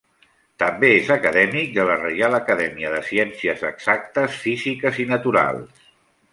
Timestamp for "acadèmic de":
1.15-1.85